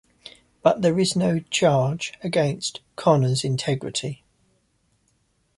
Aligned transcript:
But 0.63 0.81
there 0.81 0.97
is 0.99 1.15
no 1.15 1.37
charge 1.51 2.13
against 2.23 2.79
Connor's 2.95 3.43
integrity... 3.43 4.23